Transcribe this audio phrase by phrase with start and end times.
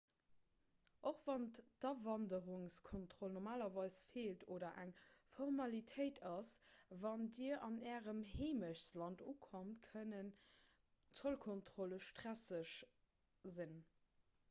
[1.07, 1.43] och wann
[1.83, 4.93] d'awanderungskontroll normalerweis feelt oder eng
[5.35, 6.53] formalitéit ass
[7.03, 10.31] wann dir an ärem heemechtsland ukommt kënnen
[11.21, 12.73] zollkontrolle stresseg
[13.59, 13.77] sinn